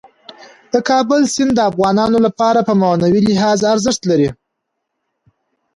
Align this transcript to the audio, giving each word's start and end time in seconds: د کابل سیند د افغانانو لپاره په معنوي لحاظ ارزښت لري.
د 0.73 0.75
کابل 0.89 1.21
سیند 1.33 1.51
د 1.55 1.59
افغانانو 1.69 2.17
لپاره 2.25 2.59
په 2.67 2.73
معنوي 2.81 3.21
لحاظ 3.29 3.59
ارزښت 3.73 4.01
لري. 4.11 4.29